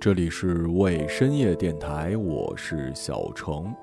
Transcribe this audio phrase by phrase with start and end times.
[0.00, 3.74] 这里是为深夜电台，我是小程。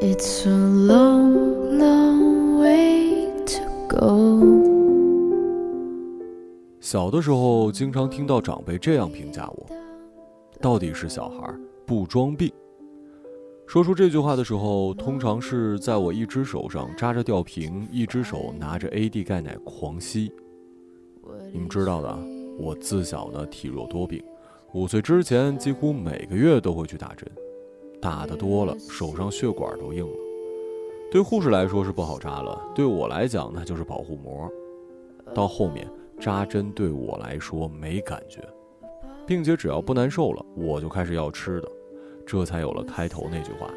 [0.00, 4.40] It's a long, long way to go。
[6.80, 9.66] 小的时候，经常听到长辈这样评价我：
[10.58, 11.54] 到底是小孩
[11.84, 12.50] 不装病。
[13.66, 20.32] 说出这句话的时候，通常是在我一只手上扎着吊瓶，一只手拿着 AD 钙奶狂吸。
[21.52, 22.18] 你们知道的，
[22.60, 24.22] 我自小呢体弱多病，
[24.74, 27.26] 五岁之前几乎每个月都会去打针，
[28.00, 30.16] 打的多了手上血管都硬了。
[31.10, 34.48] 对护士来说是不好扎了，对我来讲那就是保护膜。
[35.34, 35.88] 到后面
[36.20, 38.40] 扎针对我来说没感觉，
[39.26, 41.68] 并且只要不难受了，我就开始要吃的，
[42.26, 43.70] 这才有了开头那句话。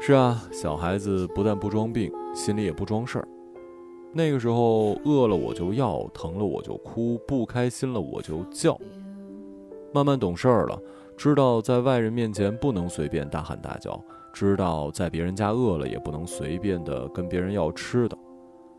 [0.00, 3.28] 是啊，小孩子不但不装病，心里也不装事儿。
[4.12, 8.76] 那个时候，饿了我就要，疼了我就哭，不开心了我就叫。
[9.94, 10.80] 慢慢懂事儿了，
[11.16, 18.18] 知道在外人面前不能随便大喊大叫，知道在别人家饿了也不能随便的跟别人要吃的。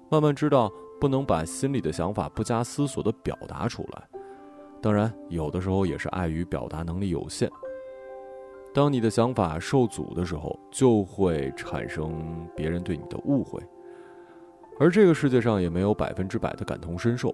[0.10, 4.08] 慢慢知道不能把心里的想法不加思索的表达出来。
[4.82, 7.50] 当然，有的时候也是碍于表达能力有限。
[8.74, 13.62] 当你的想法受阻的时候，就会产生别人对你的误会。
[14.82, 17.32] 而这个世界上也没有百分之百的感同身受，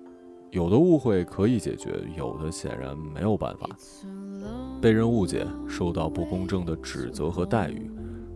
[0.52, 3.70] 有的误会可以解决，有的显然没有办法。
[4.82, 7.90] 被人误解，受到不公正的指责和待遇，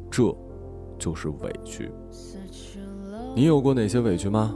[0.10, 0.34] 这
[0.98, 1.92] 就是委屈。
[3.36, 4.56] 你有过哪些委屈吗？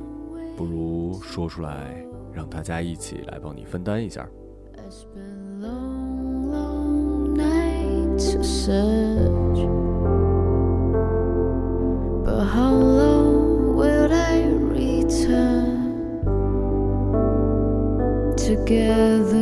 [0.56, 1.94] 不如说出来，
[2.32, 4.26] 让大家一起来帮你分担一下。
[18.66, 19.35] Together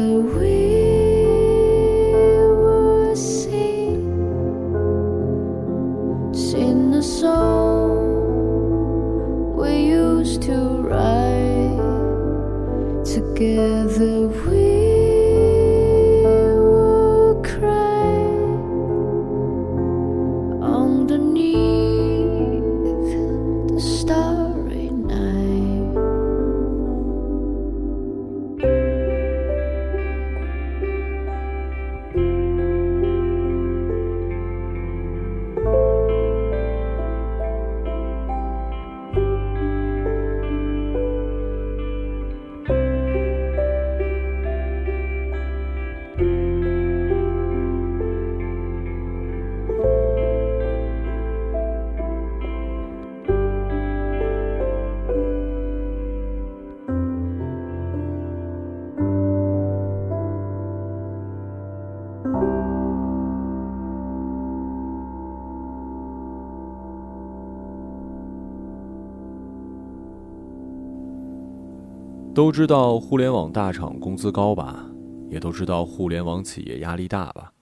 [72.34, 74.84] 都知道互联网大厂工资高吧，
[75.30, 77.54] 也都知道互联网企业压力大吧。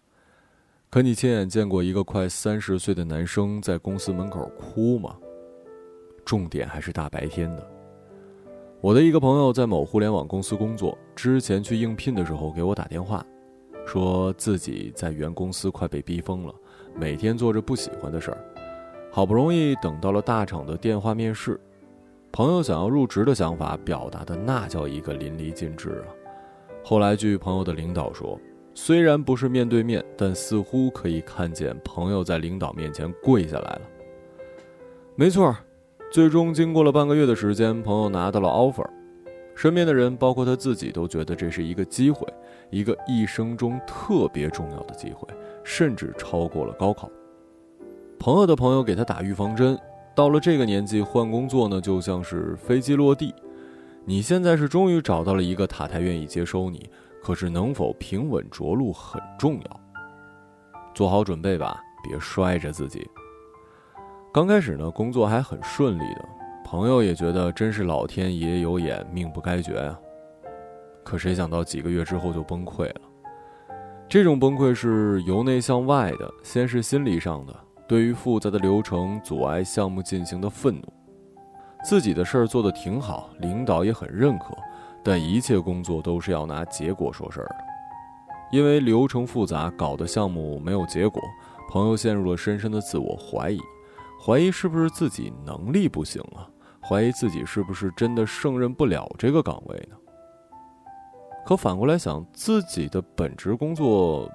[0.89, 5.17] 可你亲眼见过一个快三十岁的男生在公司门口哭吗？
[6.23, 7.67] 重点还是大白天的。
[8.79, 13.25] 我的一个朋友在某互联网公司工作，之前去应聘的时候给我打电话，
[13.85, 16.55] 说自己在原公司快被逼疯了，
[16.95, 18.37] 每天做着不喜欢的事儿，
[19.11, 21.59] 好不容易等到了大厂的电话面试。
[22.31, 26.07] 朋友想要入职的想法表达的那叫一个淋漓尽致啊！
[26.81, 28.39] 后来据朋友的领导说，
[28.73, 33.81] 虽然不是面对面，但似乎可以看见朋友在领导面前跪下来了。
[35.15, 35.53] 没错，
[36.09, 38.87] 最终经过了半个月的时间，朋友拿到了 offer，
[39.53, 42.25] 身边的人包括他自己都觉得这是一个机会，
[42.69, 45.27] 一个一生中特别重要的机会，
[45.65, 47.11] 甚至超过了高考。
[48.17, 49.77] 朋友的朋友给他打预防针。
[50.13, 53.33] 到了这个年纪，换工作呢，就像是飞机落地。
[54.03, 56.89] 你现在是终于找到了一个塔台愿意接收你，
[57.21, 59.79] 可是能否平稳着陆很重要。
[60.93, 63.07] 做好准备吧，别摔着自己。
[64.33, 66.25] 刚开始呢，工作还很顺利的，
[66.65, 69.97] 朋友也觉得真是老天爷有眼，命不该绝啊。
[71.03, 73.01] 可谁想到几个月之后就崩溃了。
[74.09, 77.55] 这种崩溃是由内向外的，先是心理上的。
[77.91, 80.93] 对于复杂的流程阻碍项目进行的愤怒，
[81.83, 84.55] 自己的事儿做得挺好，领导也很认可，
[85.03, 87.55] 但一切工作都是要拿结果说事儿的。
[88.49, 91.21] 因为流程复杂，搞得项目没有结果，
[91.69, 93.59] 朋友陷入了深深的自我怀疑，
[94.25, 96.47] 怀疑是不是自己能力不行啊？
[96.81, 99.97] 怀疑自己是不是真的胜任不了这个岗位呢？
[101.45, 104.31] 可反过来想，自己的本职工作，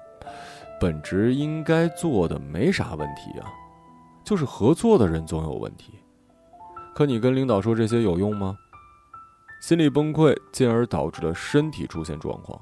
[0.79, 3.51] 本职应该做的没啥问题啊，
[4.23, 5.93] 就是合作的人总有问题。
[6.93, 8.57] 可你跟领导说这些有用吗？
[9.61, 12.59] 心理崩溃，进而导致了身体出现状况。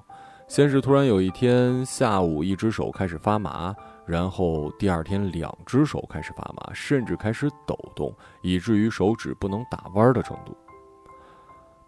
[0.48, 3.76] 先是突然有一天下午，一只手开始发麻，
[4.06, 10.56] 然后第二天两只手开始发麻，甚至开始抖动，以至于手指不能打弯的程度。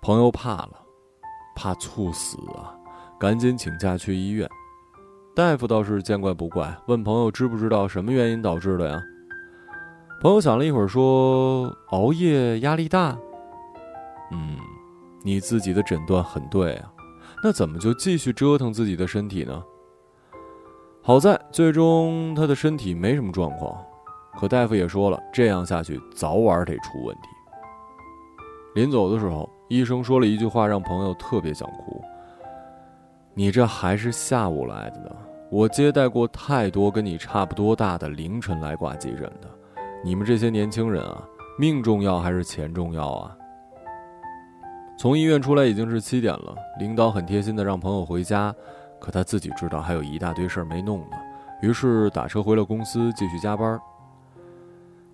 [0.01, 0.74] 朋友怕了，
[1.56, 2.75] 怕猝死啊，
[3.19, 4.50] 赶紧请假去医院。
[5.38, 9.00] 大夫倒是见怪不怪，问朋友知不知道什么原因导致的呀？
[10.19, 13.16] 朋友想了一会儿，说：“熬夜压力大。”
[14.34, 14.57] 嗯。
[15.22, 16.92] 你自己的诊断很对啊，
[17.44, 19.63] 那怎么就继续折腾自己的身体呢？
[21.04, 23.80] 好在最终他的身体没什么状况，
[24.39, 27.30] 可大夫也说了，这样下去早晚得出问题。
[28.74, 32.01] 临走的时候，医生说了一句话，让朋友特别想哭
[33.36, 35.12] ：“你这还是下午来的呢，
[35.49, 39.47] 我接待过太多跟你差不多大的凌晨来挂急诊的，
[40.03, 41.23] 你们这些年轻人啊，
[41.57, 43.35] 命重要还是钱重要啊？”
[44.99, 48.53] 从医院出来已经是七点了，领导很贴心的让朋友回家，
[48.99, 51.17] 可他自己知道还有一大堆事儿没弄呢，
[51.61, 53.79] 于是打车回了公司继续加班。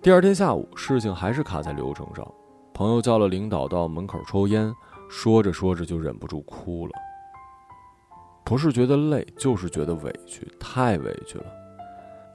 [0.02, 2.26] 第二天下午，事情还是卡在流程上，
[2.72, 4.74] 朋友叫了领导到门口抽烟，
[5.08, 6.92] 说着说着就忍不住哭了。
[8.44, 11.44] 不是觉得累，就是觉得委屈，太委屈了。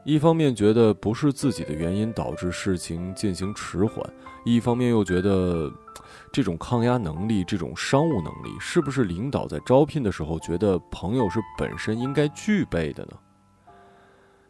[0.03, 4.03] 一方面觉得不是自己的原因导致事情进行迟缓，
[4.43, 5.71] 一方面又觉得。
[6.31, 13.17] 这种抗压能力，这种商务能力，是不是领导在招聘的时候觉得朋友是本身应该具备的呢？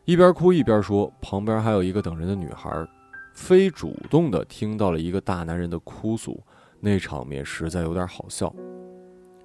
[0.03, 2.85] 一边哭一边说，旁边还有一个等人的女孩，
[3.33, 6.41] 非主动的听到了一个大男人的哭诉，
[6.81, 8.53] 那场面实在有点好笑，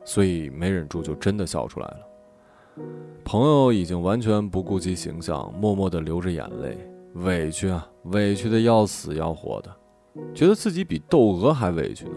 [0.05, 1.99] 所以没忍住就真的笑出来了。
[3.25, 6.77] 朋友已经完全不顾及形象，默默的流着眼泪，
[7.15, 9.75] 委屈啊，委屈的要死要活的。
[10.35, 12.17] 觉得自己比窦娥还委屈呢。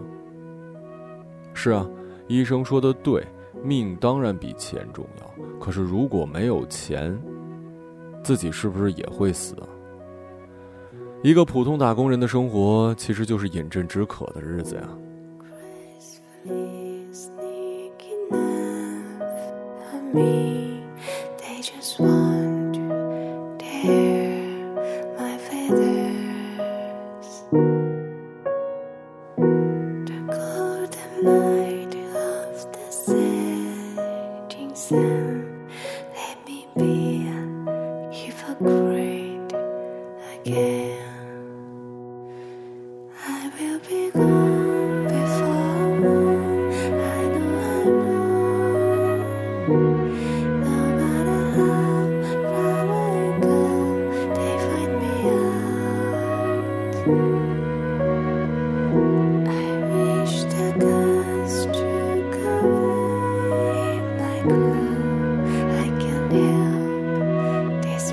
[1.54, 1.88] 是啊，
[2.28, 3.26] 医生说的对，
[3.64, 5.60] 命当然比钱重要。
[5.60, 7.20] 可是如果没有钱，
[8.24, 9.68] 自己是不是也会死啊？
[11.24, 14.88] 一个普通打工人的生活，其实就是饮鸩止渴的日子呀。
[20.18, 20.84] me.
[21.40, 24.27] They just want to dare.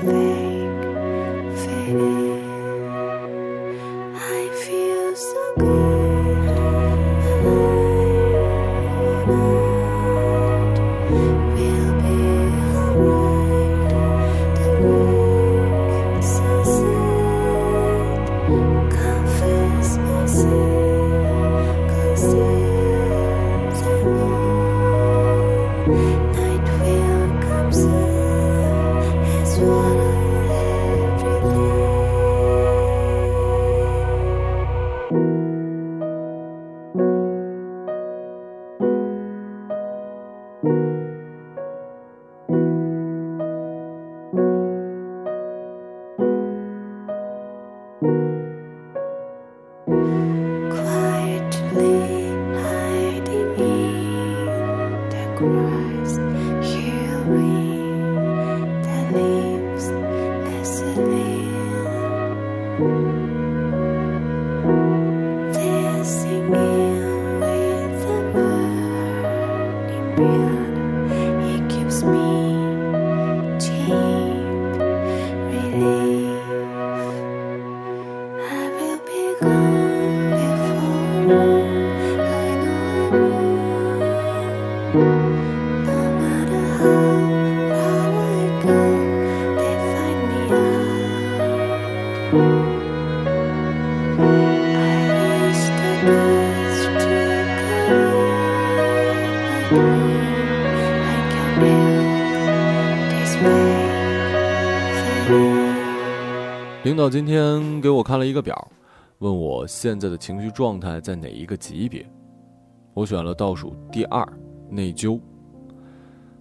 [0.05, 0.44] fair.
[107.05, 108.67] 导今天给我看了一个表，
[109.19, 112.03] 问我现在的情绪状态在哪一个级别。
[112.95, 114.27] 我选了倒数第二，
[114.71, 115.19] 内疚。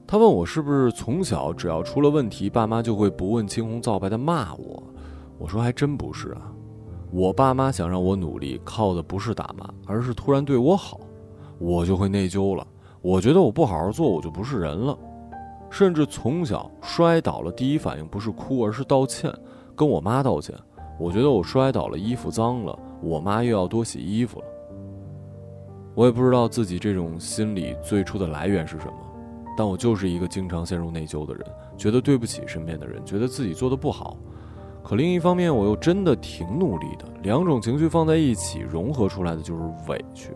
[0.06, 4.82] 他问我是不是从小只要出了问题，爸妈就会不问青红皂白的骂我。
[5.36, 6.50] 我说还真不是啊，
[7.12, 10.98] 我爸妈想让我努力，靠的不是打骂，而是突然对我好，
[11.58, 12.66] 我就会内疚了。
[13.02, 14.98] 我觉得我不好好做，我就不是人了。
[15.68, 19.30] 甚至从小摔倒了，第一反应不是哭，而是道歉，
[19.74, 20.54] 跟我妈道歉。
[20.98, 24.46] 我觉得我摔倒了，衣服脏了，我妈又要多洗衣服了。
[25.94, 28.94] 我也不知道自己这种心理最初的来源是什么，
[29.56, 31.44] 但我就是一个经常陷入内疚的人，
[31.76, 34.16] 觉得对不起身边的人，觉得自己做的不好。
[34.82, 40.30] 可另一方面，我又真的挺努力的，两种情绪放在一起融合出来的就是委屈。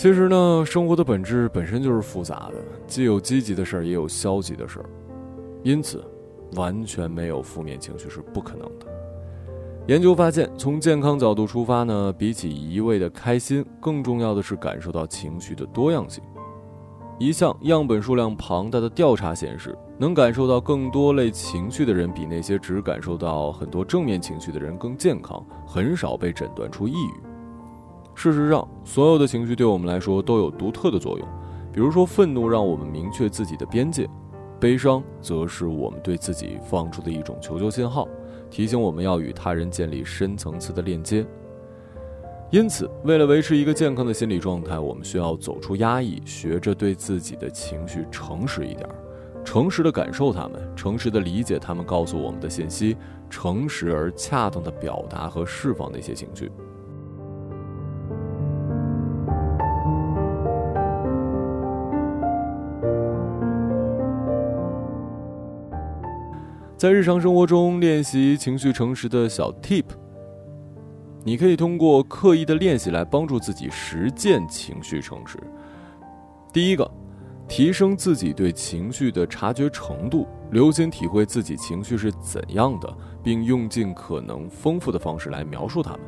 [0.00, 2.54] 其实呢，生活的本质本身就是复杂的，
[2.86, 4.86] 既有积极的事儿，也有消极的事儿，
[5.62, 6.02] 因此，
[6.54, 8.86] 完全没有负面情绪是不可能的。
[9.88, 16.24] 研究发现，从健康角度出发呢，比起一味的开心，更重要的是感受到情绪的多样性。
[17.18, 27.29] 一项样本数量庞大的调查显示，能感受到更多类情绪的人，比那些只感受到很多正面情绪的人更健康，很少被诊断出抑郁。
[28.22, 31.26] 事实上，所有的情绪对我们来说都有独特的作用。
[31.72, 34.04] 比如说，愤怒让我们明确自己的边界；
[34.60, 38.06] 悲伤则是我们对自己放出的一种求救信号，
[38.50, 41.24] 提醒我们要与他人建立深层次的链接。
[42.50, 48.86] 因此，为了维持一个健康的心理状态，我们需要走出压抑，学着对自己的情绪诚实一点，
[49.42, 52.98] 诚实的感受他们，诚实的理解他们告诉我们的信息，
[53.30, 56.52] 诚实而恰当的表达和释放那些情绪。
[66.80, 69.84] 在日常生活中练习情绪诚实的小 tip，
[71.22, 75.38] 你可以通过刻意的练习来帮助自己实践情绪诚实。
[76.50, 76.90] 第一个，
[77.46, 82.90] 提升自己对情绪的察觉程度，留心体会自己情绪是怎样的，
[83.22, 86.00] 并用尽可能丰富的方式来描述它们。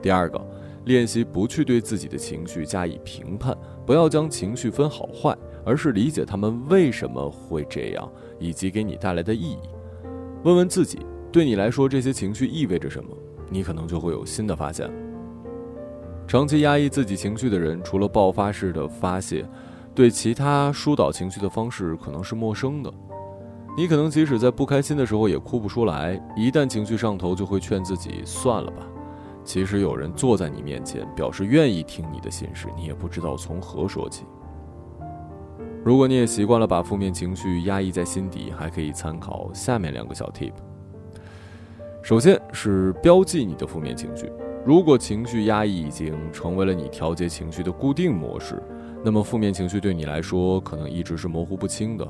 [0.00, 0.42] 第二个，
[0.86, 3.54] 练习不去对自己的情绪加以评判，
[3.88, 5.34] 不要将情绪分好坏。
[5.64, 9.58] 而是理解他们为什么会这样，以及给你带来的意义。
[10.44, 13.10] 问问自己，对你来说这些情绪意味着什么？
[13.50, 14.90] 你可能就会有新的发现。
[16.26, 19.44] 长期压抑自己情绪的人，除了爆发式的发泄，
[19.94, 22.90] 对其他疏导情绪的方式可能是陌生的。
[23.76, 28.86] 你可能即使在不开心的时候也哭不出来，一旦情绪上头，就会劝自己算了吧。
[29.48, 34.26] 其实有人坐在你面前，表示愿意听你的心事，你也不知道从何说起。
[35.82, 40.52] 如果你也习惯了把负面情绪压抑在心底，还可以参考下面两个小 tip。
[42.02, 44.30] 首先是标记你的负面情绪。
[44.66, 48.62] 如果情绪压抑已经成为了你调节情绪的固定模式，
[49.02, 52.06] 那么负面情绪对你来说可能一直是模糊不清的。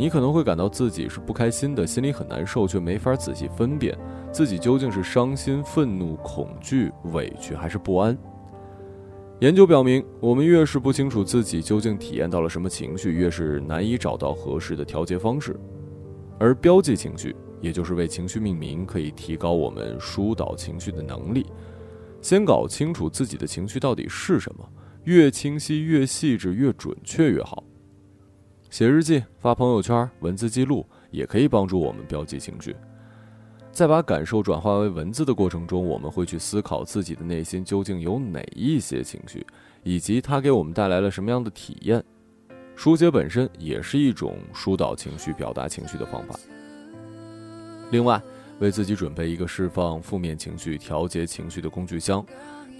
[0.00, 3.94] 你可能会感到自己是不开心的，心里很难受，却没法仔细分辨
[4.32, 8.16] 自己究竟是伤心、愤怒、恐惧、委屈还是不安。
[9.40, 15.54] 研究表明，我们越是不清楚自己究竟体验到了什么情绪，越是难以找到合适的调节方式。
[16.38, 21.44] 而标记情绪，也就是为情绪命名，可以提高我们疏导情绪的能力。
[22.22, 24.66] 先搞清楚自己的情绪到底是什么，
[25.04, 27.62] 越清晰、越细致、越准确越好。
[28.70, 32.74] 写日记、发朋友圈、文字记录，也可以帮助我们标记情绪。
[33.72, 39.44] 在把感受转化为文字的过程中，我们会去思考自己的内心究竟有哪一些情绪，
[39.82, 42.02] 以及它给我们带来了什么样的体验。
[42.76, 46.38] 书写本身也是一种疏导情绪、表达情绪的方法。
[47.90, 48.22] 另外，
[48.60, 52.24] 为自己准备一个释放负面情绪、调节情绪的工具箱，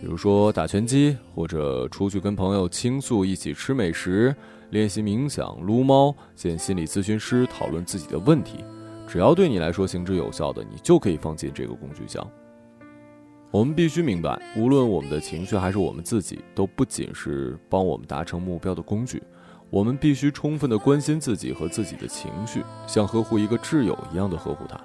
[0.00, 4.34] 比如说打拳击，或者出去跟朋友倾诉，一起吃美食，
[4.70, 8.64] 练习冥想、撸猫、见心理咨询师，讨论自己的问题。
[9.06, 12.24] 只要对你来说行之有效的，你就可以放进这个工具箱。
[13.50, 19.20] 我们必须明白，无论我们的情绪还是我们自己，都不仅是帮我们达成目标的工具。
[19.68, 24.80] 我们必须充分的关心自己和自己的情绪，像呵护一个挚友一样的呵护它。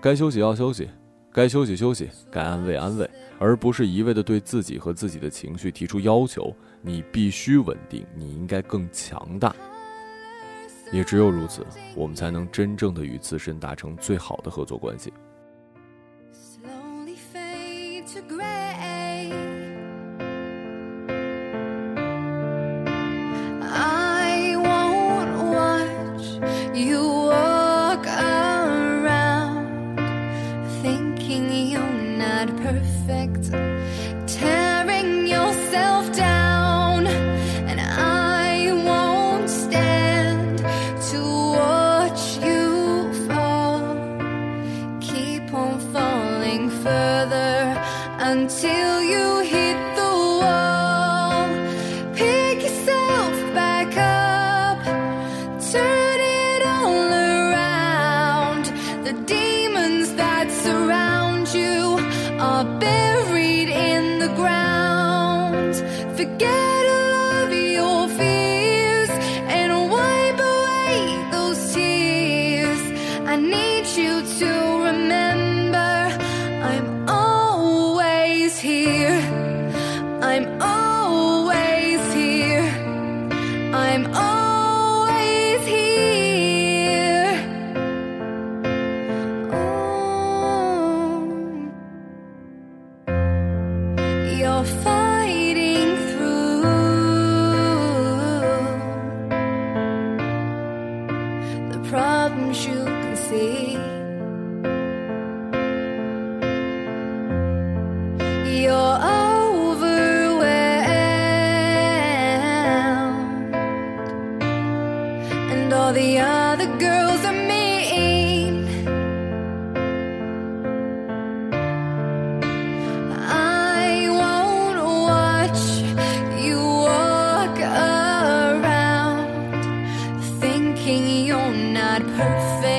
[0.00, 0.88] 该休息要休息，
[1.32, 3.08] 该休息休息，该安慰安慰，
[3.38, 6.54] 而不是一味的对自己和自己的情绪提出要求。
[6.82, 9.54] 你必须稳定，你应该更强大。
[10.90, 15.12] 也只有如此，我们才能真正的与自身达成最好的合作关系。
[48.30, 49.69] until you hear.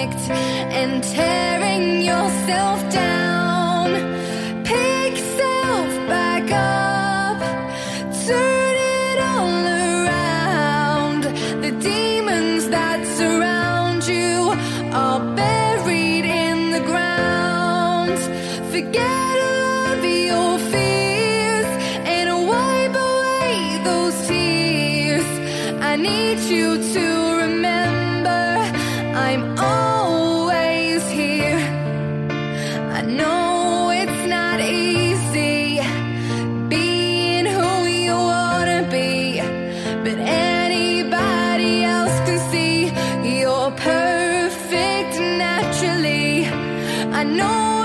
[0.07, 0.29] Perfect
[0.71, 3.93] and tearing yourself down.
[4.63, 7.39] Pick yourself back up,
[8.25, 9.65] turn it all
[10.05, 11.23] around.
[11.63, 14.53] The demons that surround you
[14.93, 18.19] are buried in the ground.
[18.71, 21.69] Forget all of your fears
[22.05, 25.25] and wipe away those tears.
[25.81, 26.90] I need you
[47.31, 47.80] know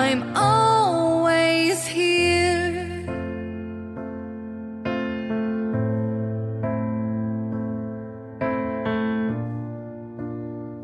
[0.00, 3.04] I'm always here.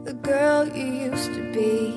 [0.05, 1.97] The girl you used to be.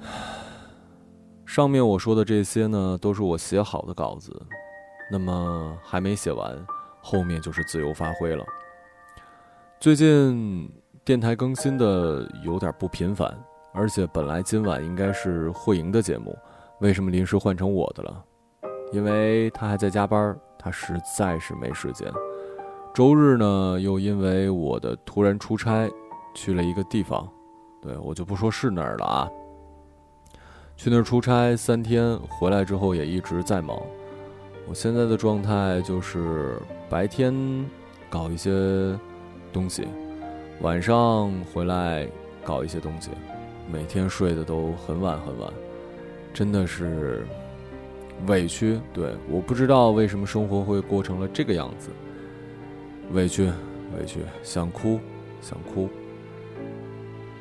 [1.44, 4.40] 上面我说的这些呢，都是我写好的稿子，
[5.10, 6.56] 那么还没写完，
[7.02, 8.46] 后面就是自由发挥了。
[9.78, 10.70] 最近
[11.04, 13.32] 电台更新的有点不频繁，
[13.74, 16.36] 而且本来今晚应该是慧莹的节目，
[16.80, 18.24] 为什么临时换成我的了？
[18.90, 22.10] 因为他还在加班，他实在是没时间。
[22.94, 25.88] 周日呢，又因为我的突然出差，
[26.34, 27.28] 去了一个地方，
[27.82, 29.28] 对我就不说是哪儿了啊。
[30.74, 33.78] 去那儿出差三天，回来之后也一直在忙。
[34.66, 36.58] 我现在的状态就是
[36.88, 37.34] 白天
[38.08, 38.98] 搞一些
[39.56, 39.88] 东西，
[40.60, 42.06] 晚上回来
[42.44, 43.08] 搞一些东西，
[43.72, 45.50] 每天睡得都很晚很晚，
[46.34, 47.26] 真的是
[48.26, 48.78] 委屈。
[48.92, 51.88] 对，我不知道为什么生活会过成了这个样子，
[53.12, 53.46] 委屈，
[53.98, 55.00] 委屈，想哭，
[55.40, 55.88] 想哭。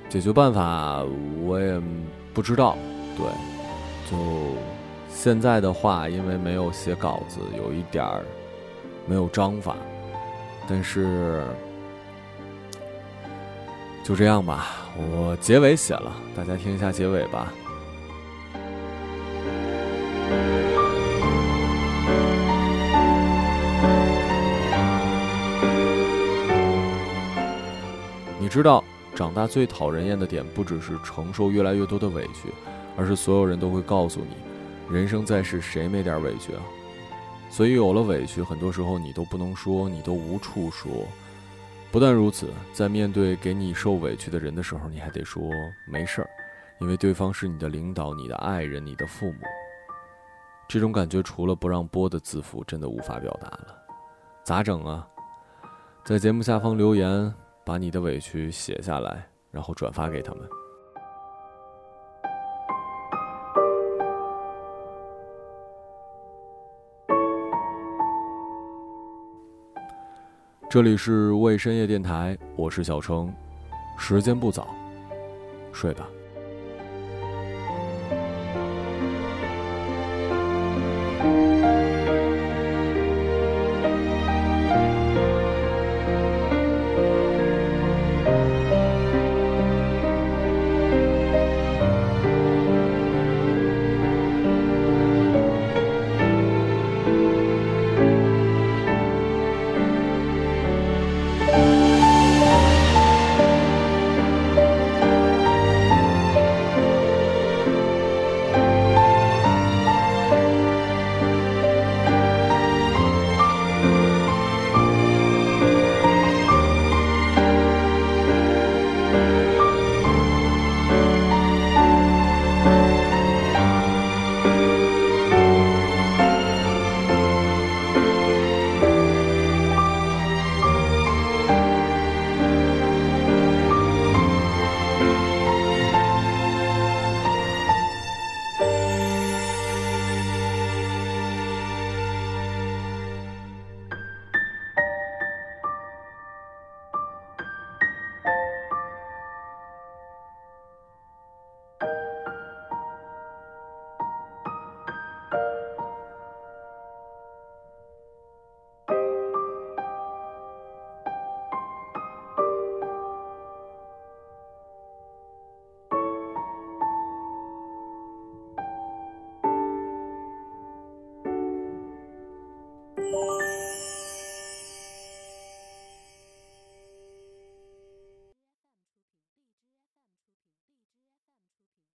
[0.08, 1.04] 解决办法
[1.44, 1.82] 我也
[2.34, 2.78] 不知道。
[3.18, 3.26] 对，
[4.10, 4.18] 就
[5.10, 8.24] 现在的话，因为没有写稿子，有一点儿
[9.06, 9.76] 没有章法，
[10.66, 11.44] 但是
[14.06, 14.68] 就这样吧。
[14.96, 17.52] 我结尾写了，大家听一下结尾吧。
[28.40, 28.84] 你知道，
[29.16, 32.54] 长大最讨人厌的点，不只是承受越来越多的委屈。
[32.96, 36.62] 而是所有人都会告诉你，人生在世谁没点委屈啊？
[37.50, 40.92] 所以有了委屈，很多时候你都不能说，你都无处说。
[41.96, 45.42] 不但如此，在面对给你受委屈的人的时候，你还得说
[45.88, 46.30] 没事儿，
[46.82, 49.40] 因为对方是你的领导、你的爱人、你的父母。
[50.68, 53.82] 这种感觉除了不让播的字符，真的无法表达了。
[54.44, 55.08] 咋整啊？
[56.04, 60.46] 在节目下方留言，把你的委屈写下来，然后转发给他们。
[70.76, 73.34] 这里是未深夜电台，我是小程，
[73.98, 74.76] 时间不早，
[75.72, 76.06] 睡吧。